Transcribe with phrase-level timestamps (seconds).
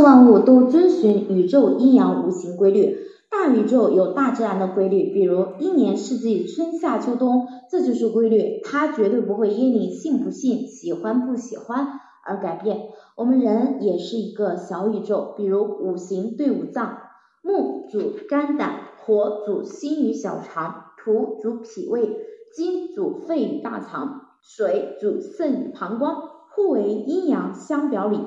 [0.00, 2.98] 万物都遵循宇宙阴阳无形规律。
[3.30, 12.88] 大宇宙有大自然的规律，比如一年四季、春夏秋冬，这就是规律，它绝对不会因你信不信、喜欢不喜欢而改变。
[13.16, 16.96] 我们人也是一个小宇宙，比如五行对五脏，
[17.42, 22.16] 木主肝胆，火主心与小肠，土主脾胃，
[22.54, 26.16] 金主肺与大肠，水主肾与膀胱，
[26.50, 28.20] 互为阴阳相表里。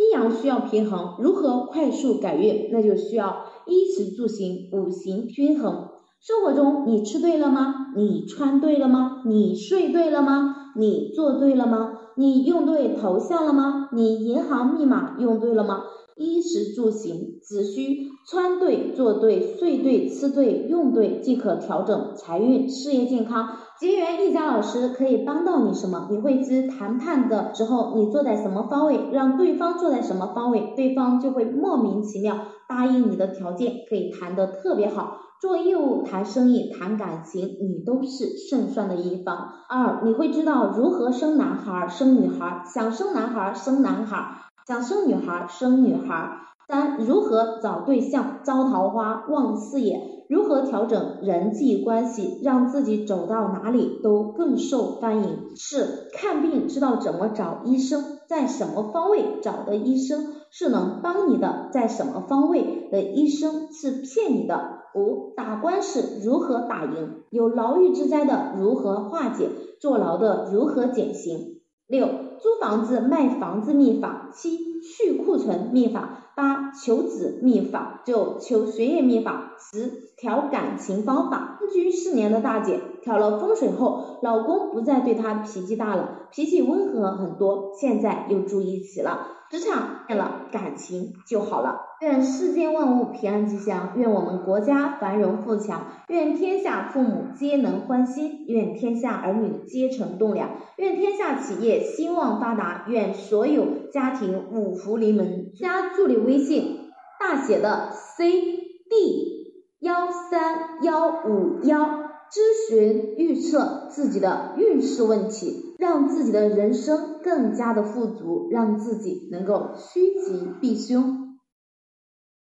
[0.00, 2.70] 阴阳需要平衡，如何快速改运？
[2.72, 5.88] 那就需要衣食住行五行均衡。
[6.20, 7.92] 生活中，你吃对了吗？
[7.94, 9.22] 你穿对了吗？
[9.26, 10.72] 你睡对了吗？
[10.74, 11.98] 你做对了吗？
[12.16, 13.90] 你用对头像了吗？
[13.92, 15.82] 你银行密码用对了吗？
[16.16, 23.48] 衣食住行只需穿对、做对、睡对、吃对、用对即可调整财运、事业、健康。
[23.78, 26.08] 结缘一家老师可以帮到你什么？
[26.10, 32.36] 你会知谈判的时候你坐在什么方位，让对方坐在什么方位，对方就会莫名其妙
[32.68, 35.16] 答应你的条件，可以谈得特别好。
[35.40, 39.48] 做业务、谈生意、谈感情，你都是胜算的一方。
[39.70, 46.42] 二，你会知道如何生男孩、生女孩，想生男孩生男孩，想生女孩生女孩。
[46.68, 50.24] 三，如何找对象、招桃花、旺事业。
[50.28, 55.56] 如何调整人际关系，让自己走到哪里都更受欢迎？
[55.56, 64.78] 四看病知道怎么找医生，在什么方位找的医生是能帮你的，在什么方位的医生是骗你的？
[64.94, 67.24] 五打官司如何打赢？
[67.30, 69.48] 有牢狱之灾的如何化解？
[69.80, 71.59] 坐牢的如何减刑？
[71.90, 72.06] 六
[72.38, 74.30] 租房子卖房子秘法。
[74.32, 76.32] 七去库存秘法。
[76.36, 78.00] 八求子秘法。
[78.06, 79.56] 九求学业秘法。
[79.58, 91.80] 十调感情方法，分居四年的大姐调了风水后，老公不再对她脾气大了，脾气温和很多，现在又住一起了，职场变了，感情就好了。
[92.00, 105.50] 愿世间万物平安吉祥，愿我们国家繁荣富强，愿天下父母皆能欢心，愿天下儿女皆成栋梁，愿天下企业兴旺发达，愿所有家庭五福临门。
[105.58, 109.40] 加助理微信大写的 C D。
[109.80, 121.29] 幺三幺五幺，咨询预测自己的运势问题，让自己的人生更加的富足，让自己能够趋吉避凶。